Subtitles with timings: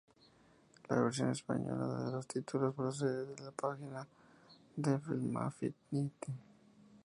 [0.89, 4.07] La versión española de los títulos procede de la página
[4.75, 6.33] de Filmaffinity.